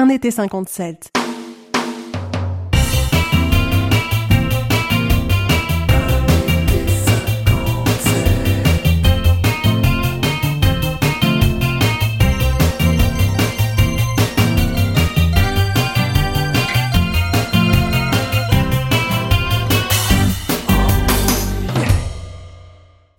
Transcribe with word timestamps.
Un 0.00 0.08
été 0.10 0.30
57. 0.30 1.10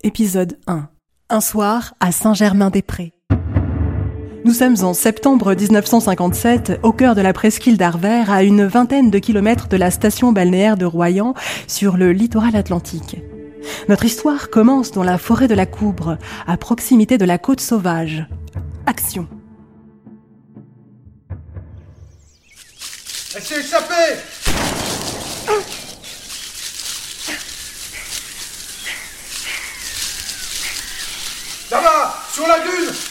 Épisode 0.01 0.57
1. 0.65 0.87
Un 1.29 1.41
soir 1.41 1.93
à 1.99 2.13
Saint-Germain-des-Prés. 2.13 3.18
Nous 4.45 4.53
sommes 4.53 4.77
en 4.83 4.93
septembre 4.93 5.53
1957, 5.53 6.79
au 6.83 6.93
cœur 6.93 7.13
de 7.13 7.21
la 7.21 7.33
presqu'île 7.33 7.77
d'Arvert, 7.77 8.31
à 8.31 8.43
une 8.43 8.65
vingtaine 8.65 9.11
de 9.11 9.19
kilomètres 9.19 9.67
de 9.67 9.75
la 9.75 9.91
station 9.91 10.31
balnéaire 10.31 10.77
de 10.77 10.85
Royan, 10.85 11.33
sur 11.67 11.97
le 11.97 12.13
littoral 12.13 12.55
atlantique. 12.55 13.17
Notre 13.89 14.05
histoire 14.05 14.49
commence 14.49 14.91
dans 14.91 15.03
la 15.03 15.17
forêt 15.17 15.49
de 15.49 15.55
la 15.55 15.65
Coubre, 15.65 16.17
à 16.47 16.55
proximité 16.55 17.17
de 17.17 17.25
la 17.25 17.37
côte 17.37 17.59
sauvage. 17.59 18.27
Action. 18.85 19.27
Elle 23.35 23.41
s'est 23.41 23.59
échappée 23.59 23.93
Là-bas, 31.69 32.15
sur 32.33 32.47
la 32.47 32.59
dune 32.59 33.08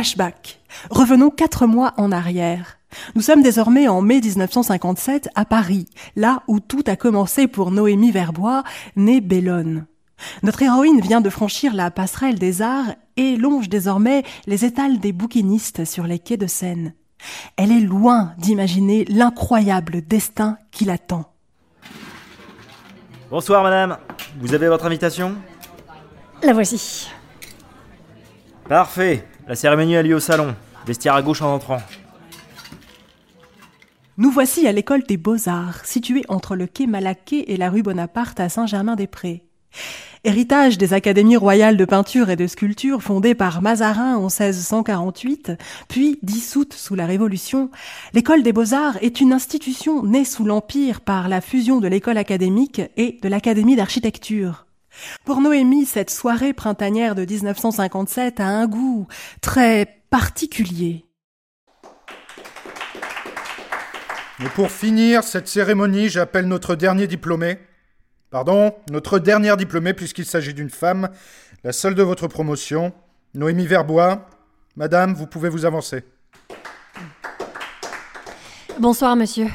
Flashback. 0.00 0.60
Revenons 0.88 1.28
quatre 1.28 1.66
mois 1.66 1.92
en 1.98 2.10
arrière. 2.10 2.78
Nous 3.14 3.20
sommes 3.20 3.42
désormais 3.42 3.86
en 3.86 4.00
mai 4.00 4.22
1957 4.22 5.28
à 5.34 5.44
Paris, 5.44 5.88
là 6.16 6.42
où 6.48 6.58
tout 6.58 6.82
a 6.86 6.96
commencé 6.96 7.46
pour 7.46 7.70
Noémie 7.70 8.10
Verbois, 8.10 8.64
née 8.96 9.20
Bellone. 9.20 9.84
Notre 10.42 10.62
héroïne 10.62 11.02
vient 11.02 11.20
de 11.20 11.28
franchir 11.28 11.74
la 11.74 11.90
passerelle 11.90 12.38
des 12.38 12.62
arts 12.62 12.94
et 13.18 13.36
longe 13.36 13.68
désormais 13.68 14.22
les 14.46 14.64
étals 14.64 15.00
des 15.00 15.12
bouquinistes 15.12 15.84
sur 15.84 16.04
les 16.04 16.18
quais 16.18 16.38
de 16.38 16.46
Seine. 16.46 16.94
Elle 17.58 17.70
est 17.70 17.80
loin 17.80 18.32
d'imaginer 18.38 19.04
l'incroyable 19.04 20.00
destin 20.00 20.56
qui 20.70 20.86
l'attend. 20.86 21.30
Bonsoir 23.30 23.62
madame, 23.62 23.98
vous 24.40 24.54
avez 24.54 24.68
votre 24.68 24.86
invitation? 24.86 25.34
La 26.42 26.54
voici. 26.54 27.10
Parfait, 28.66 29.28
la 29.48 29.54
cérémonie 29.54 29.96
a 29.96 30.02
lieu 30.02 30.14
au 30.14 30.20
salon, 30.20 30.54
vestiaire 30.86 31.14
à 31.14 31.22
gauche 31.22 31.42
en 31.42 31.54
entrant. 31.54 31.80
Nous 34.16 34.30
voici 34.30 34.66
à 34.66 34.72
l'école 34.72 35.02
des 35.04 35.16
beaux-arts, 35.16 35.84
située 35.84 36.24
entre 36.28 36.54
le 36.54 36.66
quai 36.66 36.86
Malaquais 36.86 37.44
et 37.48 37.56
la 37.56 37.70
rue 37.70 37.82
Bonaparte 37.82 38.38
à 38.38 38.48
Saint-Germain-des-Prés. 38.48 39.44
Héritage 40.22 40.76
des 40.76 40.92
académies 40.92 41.38
royales 41.38 41.78
de 41.78 41.86
peinture 41.86 42.28
et 42.28 42.36
de 42.36 42.46
sculpture 42.46 43.02
fondées 43.02 43.34
par 43.34 43.62
Mazarin 43.62 44.16
en 44.16 44.28
1648, 44.28 45.52
puis 45.88 46.18
dissoute 46.22 46.74
sous 46.74 46.94
la 46.94 47.06
Révolution, 47.06 47.70
l'école 48.12 48.42
des 48.42 48.52
beaux-arts 48.52 48.98
est 49.00 49.22
une 49.22 49.32
institution 49.32 50.02
née 50.02 50.26
sous 50.26 50.44
l'Empire 50.44 51.00
par 51.00 51.30
la 51.30 51.40
fusion 51.40 51.80
de 51.80 51.88
l'école 51.88 52.18
académique 52.18 52.82
et 52.98 53.18
de 53.22 53.28
l'académie 53.28 53.76
d'architecture. 53.76 54.66
Pour 55.24 55.40
Noémie, 55.40 55.86
cette 55.86 56.10
soirée 56.10 56.52
printanière 56.52 57.14
de 57.14 57.24
1957 57.24 58.40
a 58.40 58.46
un 58.46 58.66
goût 58.66 59.06
très 59.40 60.02
particulier. 60.10 61.04
Et 64.42 64.48
pour 64.54 64.70
finir 64.70 65.22
cette 65.22 65.48
cérémonie, 65.48 66.08
j'appelle 66.08 66.46
notre 66.46 66.74
dernier 66.74 67.06
diplômé. 67.06 67.58
Pardon, 68.30 68.74
notre 68.90 69.18
dernière 69.18 69.56
diplômée, 69.56 69.92
puisqu'il 69.92 70.24
s'agit 70.24 70.54
d'une 70.54 70.70
femme, 70.70 71.10
la 71.62 71.72
seule 71.72 71.94
de 71.94 72.02
votre 72.02 72.26
promotion, 72.26 72.92
Noémie 73.34 73.66
Verbois. 73.66 74.26
Madame, 74.76 75.14
vous 75.14 75.26
pouvez 75.26 75.48
vous 75.48 75.66
avancer. 75.66 76.04
Bonsoir, 78.78 79.14
monsieur. 79.14 79.48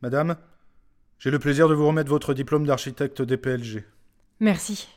Madame, 0.00 0.36
j'ai 1.20 1.30
le 1.30 1.38
plaisir 1.38 1.68
de 1.68 1.74
vous 1.74 1.86
remettre 1.86 2.10
votre 2.10 2.34
diplôme 2.34 2.66
d'architecte 2.66 3.22
DPLG. 3.22 3.84
Merci. 4.42 4.88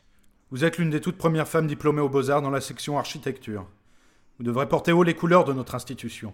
Vous 0.50 0.66
êtes 0.66 0.80
l'une 0.80 0.90
des 0.90 1.02
toutes 1.02 1.20
premières 1.20 1.48
femmes 1.48 1.68
diplômées 1.68 2.02
aux 2.02 2.10
Beaux-Arts 2.10 2.42
dans 2.42 2.50
la 2.50 2.62
section 2.62 2.98
architecture. 2.98 3.68
Vous 4.40 4.44
devrez 4.44 4.68
porter 4.68 4.92
haut 4.92 5.04
les 5.04 5.14
couleurs 5.14 5.46
de 5.46 5.54
notre 5.54 5.76
institution. 5.76 6.34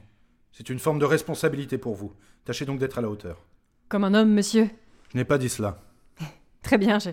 C'est 0.54 0.70
une 0.70 0.80
forme 0.80 0.98
de 0.98 1.04
responsabilité 1.04 1.78
pour 1.78 1.94
vous. 1.94 2.14
Tâchez 2.46 2.64
donc 2.64 2.80
d'être 2.80 3.00
à 3.00 3.02
la 3.02 3.10
hauteur. 3.10 3.44
Comme 3.90 4.06
un 4.06 4.14
homme, 4.14 4.32
monsieur. 4.32 4.70
Je 5.12 5.18
n'ai 5.18 5.26
pas 5.26 5.38
dit 5.38 5.50
cela. 5.50 5.84
Très 6.64 6.78
bien, 6.78 7.00
je... 7.00 7.10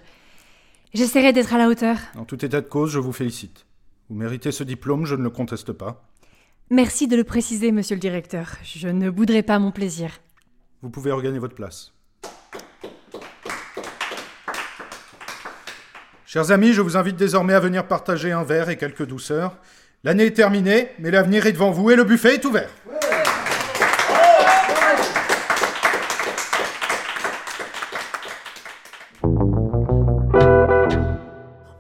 j'essaierai 0.95 1.33
d'être 1.33 1.53
à 1.53 1.59
la 1.59 1.69
hauteur. 1.69 1.97
En 2.15 2.25
tout 2.25 2.45
état 2.45 2.61
de 2.61 2.69
cause, 2.69 2.93
je 2.93 3.01
vous 3.01 3.13
félicite. 3.13 3.67
Vous 4.09 4.15
méritez 4.15 4.53
ce 4.53 4.63
diplôme, 4.63 5.05
je 5.05 5.17
ne 5.17 5.25
le 5.25 5.31
conteste 5.31 5.73
pas. 5.73 6.09
Merci 6.71 7.09
de 7.09 7.17
le 7.17 7.25
préciser, 7.25 7.73
monsieur 7.73 7.97
le 7.97 8.01
directeur. 8.01 8.53
Je 8.63 8.87
ne 8.87 9.11
bouderai 9.11 9.43
pas 9.43 9.59
mon 9.59 9.73
plaisir. 9.73 10.13
Vous 10.81 10.91
pouvez 10.91 11.11
regagner 11.11 11.41
votre 11.41 11.57
place. 11.57 11.93
Chers 16.31 16.51
amis, 16.51 16.75
je 16.75 16.83
vous 16.83 16.99
invite 16.99 17.17
désormais 17.17 17.55
à 17.55 17.59
venir 17.59 17.87
partager 17.87 18.33
un 18.33 18.43
verre 18.43 18.69
et 18.69 18.77
quelques 18.77 19.07
douceurs. 19.07 19.57
L'année 20.05 20.27
est 20.27 20.33
terminée, 20.33 20.91
mais 20.99 21.11
l'avenir 21.11 21.47
est 21.47 21.53
devant 21.53 21.71
vous 21.71 21.91
et 21.91 21.97
le 21.97 22.05
buffet 22.05 22.35
est 22.35 22.45
ouvert. 22.45 22.69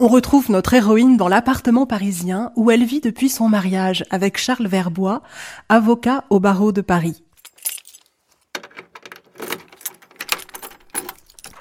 On 0.01 0.09
retrouve 0.09 0.51
notre 0.51 0.73
héroïne 0.73 1.19
dans 1.19 1.29
l'appartement 1.29 1.85
parisien 1.85 2.51
où 2.57 2.71
elle 2.71 2.85
vit 2.85 3.03
depuis 3.03 3.29
son 3.29 3.51
mariage 3.51 4.07
avec 4.09 4.39
Charles 4.39 4.67
Verbois, 4.67 5.21
avocat 5.69 6.25
au 6.31 6.41
barreau 6.41 6.73
de 6.73 6.81
Paris. 6.81 7.23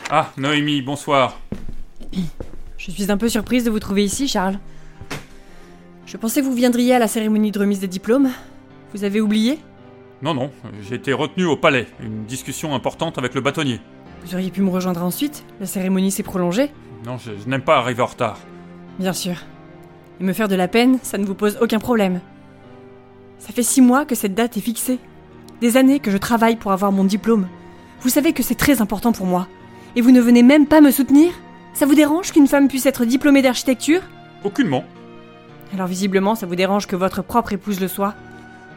Ah, 0.09 0.31
Noémie, 0.37 0.81
bonsoir. 0.81 1.37
Je 2.87 2.93
suis 2.93 3.11
un 3.11 3.17
peu 3.17 3.27
surprise 3.27 3.65
de 3.65 3.69
vous 3.69 3.79
trouver 3.79 4.05
ici, 4.05 4.29
Charles. 4.29 4.59
Je 6.05 6.15
pensais 6.15 6.39
que 6.39 6.45
vous 6.45 6.53
viendriez 6.53 6.95
à 6.95 6.99
la 6.99 7.09
cérémonie 7.09 7.51
de 7.51 7.59
remise 7.59 7.81
des 7.81 7.87
diplômes. 7.89 8.29
Vous 8.93 9.03
avez 9.03 9.19
oublié? 9.19 9.59
Non, 10.21 10.33
non, 10.33 10.51
j'ai 10.87 10.95
été 10.95 11.11
retenu 11.11 11.43
au 11.43 11.57
palais. 11.57 11.87
Une 12.01 12.23
discussion 12.23 12.73
importante 12.73 13.17
avec 13.17 13.35
le 13.35 13.41
bâtonnier. 13.41 13.81
Vous 14.23 14.33
auriez 14.35 14.51
pu 14.51 14.61
me 14.61 14.69
rejoindre 14.69 15.03
ensuite. 15.03 15.43
La 15.59 15.65
cérémonie 15.65 16.11
s'est 16.11 16.23
prolongée. 16.23 16.71
Non, 17.05 17.17
je, 17.17 17.31
je 17.43 17.49
n'aime 17.49 17.61
pas 17.61 17.77
arriver 17.77 18.01
en 18.01 18.05
retard. 18.05 18.39
Bien 18.99 19.13
sûr. 19.13 19.35
Et 20.21 20.23
me 20.23 20.31
faire 20.31 20.47
de 20.47 20.55
la 20.55 20.69
peine, 20.69 20.97
ça 21.03 21.17
ne 21.17 21.25
vous 21.25 21.35
pose 21.35 21.57
aucun 21.61 21.79
problème. 21.79 22.21
Ça 23.37 23.51
fait 23.51 23.63
six 23.63 23.81
mois 23.81 24.05
que 24.05 24.15
cette 24.15 24.33
date 24.33 24.55
est 24.55 24.61
fixée. 24.61 24.97
Des 25.59 25.75
années 25.75 25.99
que 25.99 26.09
je 26.09 26.17
travaille 26.17 26.55
pour 26.55 26.71
avoir 26.71 26.93
mon 26.93 27.03
diplôme. 27.03 27.49
Vous 27.99 28.09
savez 28.09 28.31
que 28.31 28.43
c'est 28.43 28.55
très 28.55 28.81
important 28.81 29.11
pour 29.11 29.25
moi. 29.25 29.47
Et 29.97 30.01
vous 30.01 30.11
ne 30.11 30.21
venez 30.21 30.41
même 30.41 30.67
pas 30.67 30.79
me 30.79 30.89
soutenir? 30.89 31.33
Ça 31.77 31.85
vous 31.85 31.93
dérange 31.93 32.31
qu'une 32.31 32.47
femme 32.47 32.67
puisse 32.67 32.87
être 32.87 33.05
diplômée 33.05 33.43
d'architecture? 33.43 34.01
Aucunement. 34.43 34.83
Alors 35.75 35.85
visiblement, 35.85 36.33
ça 36.33 36.47
vous 36.47 36.55
dérange 36.55 36.87
que 36.87 36.95
votre 36.95 37.21
propre 37.21 37.53
épouse 37.53 37.79
le 37.79 37.87
soit? 37.87 38.15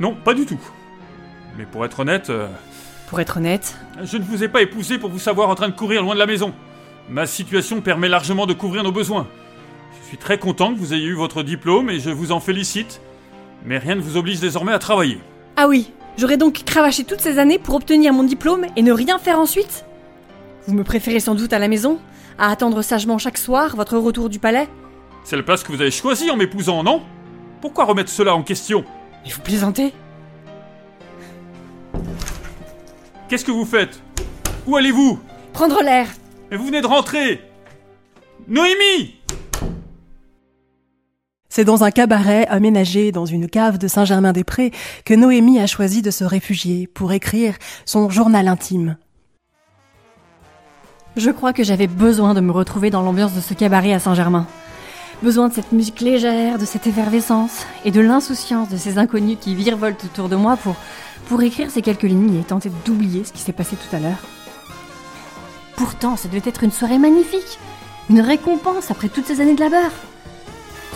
Non, 0.01 0.15
pas 0.15 0.35
du 0.35 0.45
tout. 0.45 0.61
Mais 1.57 1.65
pour 1.65 1.87
être 1.87 2.01
honnête, 2.01 2.29
euh, 2.29 2.47
Pour 3.09 3.19
être 3.19 3.39
honnête, 3.39 3.79
je 4.05 4.19
ne 4.19 4.23
vous 4.23 4.45
ai 4.45 4.49
pas 4.49 4.61
épousé 4.61 4.99
pour 4.99 5.09
vous 5.09 5.19
savoir 5.19 5.49
en 5.49 5.55
train 5.55 5.71
de 5.71 5.75
courir 5.75 6.03
loin 6.03 6.13
de 6.13 6.19
la 6.19 6.27
maison. 6.27 6.53
Ma 7.09 7.25
situation 7.25 7.81
permet 7.81 8.11
largement 8.11 8.45
de 8.45 8.53
couvrir 8.53 8.85
nos 8.85 8.93
besoins. 8.93 9.27
Je 10.03 10.09
suis 10.09 10.19
très 10.19 10.37
content 10.37 10.75
que 10.75 10.79
vous 10.79 10.93
ayez 10.93 11.07
eu 11.07 11.15
votre 11.15 11.43
diplôme 11.43 11.89
et 11.89 12.01
je 12.01 12.11
vous 12.11 12.33
en 12.33 12.41
félicite. 12.41 13.01
Mais 13.65 13.79
rien 13.79 13.95
ne 13.95 14.03
vous 14.03 14.19
oblige 14.19 14.41
désormais 14.41 14.73
à 14.73 14.79
travailler. 14.79 15.21
Ah 15.57 15.69
oui, 15.69 15.91
j'aurais 16.19 16.37
donc 16.37 16.65
cravaché 16.67 17.05
toutes 17.05 17.23
ces 17.23 17.39
années 17.39 17.59
pour 17.59 17.77
obtenir 17.77 18.13
mon 18.13 18.25
diplôme 18.25 18.67
et 18.77 18.83
ne 18.83 18.93
rien 18.93 19.19
faire 19.19 19.39
ensuite? 19.39 19.87
Vous 20.67 20.75
me 20.75 20.85
préférez 20.85 21.21
sans 21.21 21.35
doute 21.35 21.55
à 21.55 21.59
la 21.59 21.69
maison, 21.69 21.99
à 22.41 22.51
attendre 22.51 22.83
sagement 22.83 23.19
chaque 23.19 23.39
soir 23.39 23.77
votre 23.77 23.97
retour 23.99 24.29
du 24.29 24.41
palais. 24.41 24.69
C'est 25.23 25.37
la 25.37 25.43
place 25.43 25.63
que 25.63 25.71
vous 25.71 25.81
avez 25.81 25.91
choisie 25.91 26.31
en 26.31 26.37
m'épousant, 26.37 26.83
non? 26.83 27.03
Pourquoi 27.61 27.85
remettre 27.85 28.11
cela 28.11 28.35
en 28.35 28.43
question? 28.43 28.85
Mais 29.25 29.31
vous 29.31 29.43
plaisantez? 29.43 29.93
Qu'est-ce 33.29 33.45
que 33.45 33.53
vous 33.53 33.67
faites? 33.67 34.03
Où 34.67 34.77
allez-vous? 34.77 35.21
Prendre 35.53 35.83
l'air. 35.83 36.09
Mais 36.51 36.57
vous 36.57 36.67
venez 36.67 36.81
de 36.81 36.87
rentrer. 36.87 37.43
Noémie! 38.49 39.17
C'est 41.49 41.65
dans 41.65 41.85
un 41.85 41.91
cabaret 41.91 42.47
aménagé 42.47 43.13
dans 43.13 43.27
une 43.27 43.49
cave 43.49 43.77
de 43.77 43.89
Saint-Germain-des-Prés 43.89 44.71
que 45.05 45.15
Noémie 45.15 45.61
a 45.61 45.67
choisi 45.67 46.01
de 46.01 46.11
se 46.11 46.25
réfugier 46.25 46.87
pour 46.87 47.13
écrire 47.13 47.57
son 47.85 48.09
journal 48.09 48.49
intime. 48.49 48.97
Je 51.17 51.31
crois 51.31 51.53
que 51.53 51.65
j'avais 51.65 51.89
besoin 51.89 52.35
de 52.35 52.41
me 52.41 52.53
retrouver 52.53 52.91
dans 52.91 53.03
l'ambiance 53.03 53.35
de 53.35 53.41
ce 53.41 53.53
cabaret 53.53 53.93
à 53.93 53.99
Saint-Germain. 53.99 54.47
Besoin 55.23 55.49
de 55.49 55.55
cette 55.55 55.73
musique 55.73 56.01
légère, 56.01 56.57
de 56.57 56.65
cette 56.65 56.87
effervescence 56.87 57.67
et 57.85 57.91
de 57.91 58.01
l'insouciance 58.01 58.69
de 58.69 58.77
ces 58.77 58.97
inconnus 58.97 59.39
qui 59.41 59.57
virevoltent 59.57 60.05
autour 60.05 60.29
de 60.29 60.37
moi 60.37 60.57
pour, 60.57 60.77
pour 61.27 61.43
écrire 61.43 61.71
ces 61.71 61.83
quelques 61.83 62.05
lignes 62.05 62.39
et 62.39 62.45
tenter 62.45 62.71
d'oublier 62.85 63.25
ce 63.25 63.33
qui 63.33 63.41
s'est 63.41 63.53
passé 63.53 63.77
tout 63.77 63.95
à 63.95 63.99
l'heure. 63.99 64.25
Pourtant, 65.77 66.17
ça 66.17 66.29
devait 66.29 66.49
être 66.49 66.63
une 66.63 66.71
soirée 66.71 66.99
magnifique, 66.99 67.59
une 68.09 68.21
récompense 68.21 68.93
après 68.93 69.09
toutes 69.09 69.27
ces 69.27 69.41
années 69.41 69.57
de 69.57 69.61
labeur. 69.61 69.91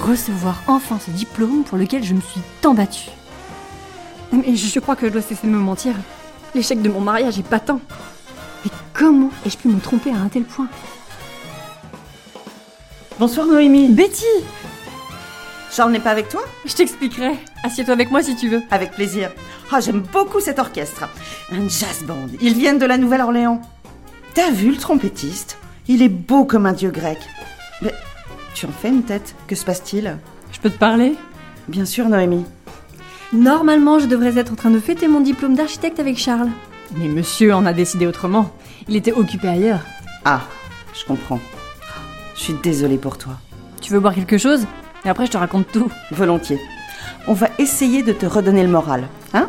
Recevoir 0.00 0.62
enfin 0.69 0.99
ce 1.05 1.10
diplôme 1.10 1.64
pour 1.64 1.76
lequel 1.76 2.05
je 2.05 2.14
me 2.14 2.20
suis 2.20 2.40
tant 2.60 2.75
battue. 2.75 3.10
Mais 4.32 4.55
je 4.55 4.81
crois 4.81 4.94
que 4.94 5.08
je 5.08 5.12
dois 5.12 5.22
cesser 5.22 5.46
de 5.46 5.52
me 5.52 5.58
mentir. 5.58 5.94
L'échec 6.55 6.81
de 6.81 6.88
mon 6.88 7.00
mariage 7.00 7.38
est 7.38 7.46
patent. 7.46 7.81
Comment 8.94 9.31
ai-je 9.44 9.58
pu 9.58 9.67
me 9.67 9.81
tromper 9.81 10.11
à 10.11 10.19
un 10.19 10.29
tel 10.29 10.44
point 10.44 10.69
Bonsoir 13.19 13.46
Noémie. 13.46 13.88
Betty 13.88 14.25
Charles 15.73 15.91
n'est 15.91 15.99
pas 16.00 16.12
avec 16.12 16.29
toi? 16.29 16.43
Je 16.64 16.75
t'expliquerai. 16.75 17.32
Assieds-toi 17.64 17.93
avec 17.93 18.12
moi 18.12 18.23
si 18.23 18.37
tu 18.37 18.49
veux. 18.49 18.62
Avec 18.70 18.93
plaisir. 18.93 19.32
Ah, 19.73 19.81
j'aime 19.81 20.05
beaucoup 20.12 20.38
cet 20.38 20.61
orchestre. 20.61 21.08
Un 21.50 21.69
jazz 21.69 22.05
band. 22.06 22.29
Ils 22.41 22.55
viennent 22.55 22.79
de 22.79 22.87
la 22.87 22.96
Nouvelle-Orléans. 22.96 23.61
T'as 24.35 24.52
vu 24.52 24.70
le 24.70 24.76
trompettiste? 24.76 25.58
Il 25.88 26.00
est 26.00 26.08
beau 26.08 26.44
comme 26.44 26.67
un 26.67 26.73
dieu 26.73 26.91
grec. 26.93 27.19
Mais 27.82 27.93
tu 28.55 28.67
en 28.67 28.70
fais 28.70 28.91
une 28.91 29.02
tête. 29.02 29.35
Que 29.49 29.56
se 29.56 29.64
passe-t-il? 29.64 30.17
Je 30.52 30.61
peux 30.61 30.70
te 30.70 30.79
parler? 30.79 31.17
Bien 31.67 31.85
sûr, 31.85 32.08
Noémie. 32.08 32.44
Normalement, 33.32 33.99
je 33.99 34.06
devrais 34.06 34.38
être 34.38 34.52
en 34.52 34.56
train 34.56 34.70
de 34.70 34.79
fêter 34.79 35.08
mon 35.08 35.20
diplôme 35.20 35.56
d'architecte 35.56 35.99
avec 35.99 36.17
Charles. 36.17 36.50
Mais 36.96 37.08
monsieur 37.08 37.55
en 37.55 37.67
a 37.67 37.73
décidé 37.73 38.06
autrement. 38.06 38.50
Il 38.88 38.96
était 38.96 39.12
occupé 39.12 39.49
ailleurs. 39.49 39.81
Ah, 40.25 40.43
je 40.94 41.05
comprends. 41.05 41.41
Je 42.37 42.41
suis 42.41 42.55
désolée 42.62 42.99
pour 42.99 43.19
toi. 43.19 43.35
Tu 43.81 43.93
veux 43.93 44.00
boire 44.00 44.14
quelque 44.14 44.38
chose? 44.38 44.67
Et 45.05 45.08
après, 45.08 45.26
je 45.26 45.32
te 45.32 45.37
raconte 45.37 45.70
tout. 45.73 45.91
Volontiers. 46.12 46.61
On 47.26 47.32
va 47.32 47.49
essayer 47.58 48.02
de 48.02 48.12
te 48.12 48.26
redonner 48.26 48.62
le 48.62 48.69
moral, 48.69 49.08
hein? 49.32 49.49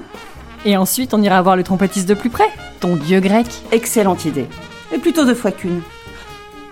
Et 0.65 0.77
ensuite, 0.77 1.13
on 1.13 1.21
ira 1.21 1.41
voir 1.41 1.55
le 1.55 1.63
trompettiste 1.63 2.09
de 2.09 2.13
plus 2.15 2.29
près. 2.29 2.49
Ton 2.79 2.95
dieu 2.95 3.19
grec. 3.19 3.47
Excellente 3.71 4.25
idée. 4.25 4.47
Et 4.93 4.97
plutôt 4.97 5.25
deux 5.25 5.35
fois 5.35 5.51
qu'une. 5.51 5.81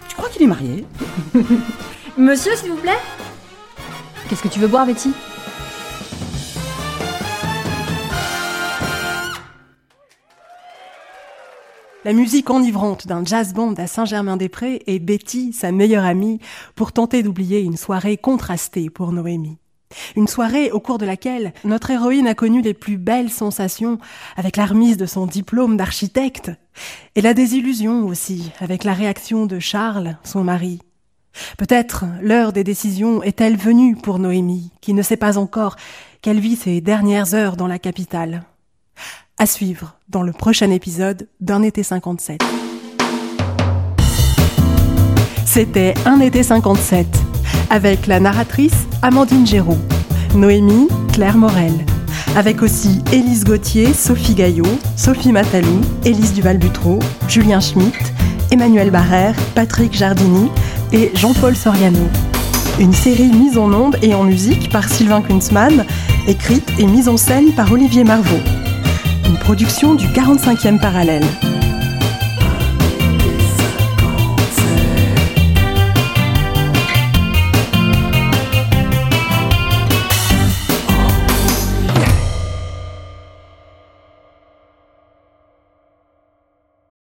Tu 0.08 0.16
crois 0.16 0.30
qu'il 0.30 0.42
est 0.44 0.48
marié? 0.48 0.86
Monsieur, 2.18 2.56
s'il 2.56 2.72
vous 2.72 2.78
plaît? 2.78 2.98
Qu'est-ce 4.28 4.42
que 4.42 4.48
tu 4.48 4.60
veux 4.60 4.68
boire, 4.68 4.86
Betty? 4.86 5.14
La 12.06 12.12
musique 12.12 12.50
enivrante 12.50 13.08
d'un 13.08 13.24
jazz 13.24 13.54
band 13.54 13.76
à 13.78 13.88
Saint-Germain-des-Prés 13.88 14.84
et 14.88 15.00
Betty, 15.00 15.54
sa 15.54 15.72
meilleure 15.72 16.04
amie, 16.04 16.40
pour 16.76 16.92
tenter 16.92 17.24
d'oublier 17.24 17.62
une 17.62 17.78
soirée 17.78 18.18
contrastée 18.18 18.90
pour 18.90 19.14
Noémie. 19.14 19.58
Une 20.18 20.28
soirée 20.28 20.70
au 20.72 20.82
cours 20.82 20.98
de 20.98 21.06
laquelle 21.06 21.54
notre 21.64 21.92
héroïne 21.92 22.28
a 22.28 22.36
connu 22.36 22.62
les 22.62 22.74
plus 22.74 22.98
belles 22.98 23.30
sensations 23.30 24.00
avec 24.36 24.58
la 24.58 24.66
remise 24.66 24.98
de 24.98 25.06
son 25.06 25.28
diplôme 25.28 25.78
d'architecte 25.78 26.52
et 27.16 27.22
la 27.22 27.34
désillusion 27.34 28.06
aussi 28.06 28.52
avec 28.60 28.84
la 28.84 28.94
réaction 28.94 29.46
de 29.46 29.60
Charles, 29.60 30.18
son 30.26 30.44
mari. 30.44 30.82
Peut-être 31.58 32.04
l'heure 32.22 32.52
des 32.52 32.66
décisions 32.66 33.24
est-elle 33.24 33.56
venue 33.56 33.96
pour 33.96 34.20
Noémie, 34.20 34.72
qui 34.82 34.94
ne 34.94 35.04
sait 35.04 35.16
pas 35.16 35.38
encore 35.38 35.78
qu'elle 36.22 36.42
vit 36.42 36.58
ses 36.58 36.82
dernières 36.82 37.34
heures 37.34 37.56
dans 37.56 37.68
la 37.68 37.80
capitale. 37.80 38.44
À 39.38 39.46
suivre 39.46 39.96
dans 40.10 40.22
le 40.22 40.32
prochain 40.32 40.70
épisode 40.72 41.28
d'Un 41.42 41.64
été 41.64 41.84
57. 41.84 42.42
C'était 45.46 45.94
Un 46.06 46.20
été 46.20 46.44
57 46.44 47.06
avec 47.70 48.08
la 48.08 48.20
narratrice 48.20 48.88
Amandine 49.02 49.46
Géraud, 49.46 49.78
Noémie 50.36 50.88
Claire 51.12 51.38
Morel, 51.38 51.74
avec 52.36 52.62
aussi 52.62 53.04
Élise 53.12 53.44
Gauthier, 53.44 53.94
Sophie 53.94 54.36
Gaillot, 54.36 54.80
Sophie 54.96 55.32
Matalou, 55.32 55.82
Élise 56.06 56.34
Duval-Butreau, 56.34 57.00
Julien 57.28 57.60
Schmitt, 57.60 57.96
Emmanuel 58.52 58.92
Barrère, 58.92 59.36
Patrick 59.56 59.94
Jardini 59.94 60.50
et 60.92 61.12
Jean-Paul 61.16 61.56
Soriano. 61.56 62.08
Une 62.80 62.94
série 62.94 63.32
mise 63.32 63.58
en 63.58 63.72
onde 63.74 63.98
et 64.02 64.16
en 64.16 64.24
musique 64.24 64.72
par 64.72 64.90
Sylvain 64.90 65.22
Kunzmann, 65.22 65.86
écrite 66.28 66.68
et 66.80 66.86
mise 66.86 67.10
en 67.10 67.18
scène 67.18 67.52
par 67.54 67.72
Olivier 67.72 68.04
Marvaux. 68.04 68.42
Une 69.26 69.38
production 69.38 69.96
du 69.96 70.08
45e 70.08 70.80
parallèle. 70.80 71.24